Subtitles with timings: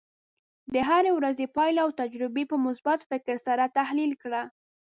[0.73, 4.41] د هرې ورځې پایله او تجربې په مثبت فکر سره تحلیل کړه.